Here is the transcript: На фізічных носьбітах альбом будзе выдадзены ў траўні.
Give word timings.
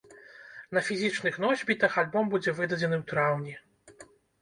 На 0.77 0.83
фізічных 0.87 1.37
носьбітах 1.45 2.01
альбом 2.05 2.25
будзе 2.35 2.51
выдадзены 2.63 2.95
ў 3.01 3.11
траўні. 3.15 3.55